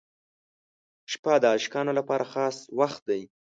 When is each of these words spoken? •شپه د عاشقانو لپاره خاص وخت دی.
•شپه 1.11 1.33
د 1.41 1.43
عاشقانو 1.53 1.91
لپاره 1.99 2.25
خاص 2.33 2.57
وخت 2.79 3.01
دی. 3.09 3.21